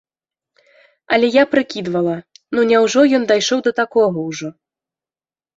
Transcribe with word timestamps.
Але 1.17 1.27
я 1.35 1.43
прыкідвала, 1.51 2.15
ну 2.55 2.63
няўжо 2.71 3.05
ён 3.19 3.29
дайшоў 3.33 3.59
да 3.69 3.75
такога 3.81 4.17
ўжо? 4.31 4.47